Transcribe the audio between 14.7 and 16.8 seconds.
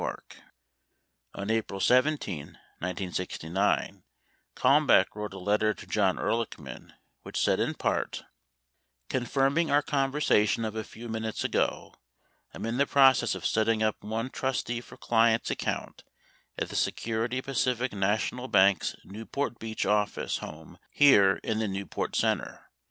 for clients" account at the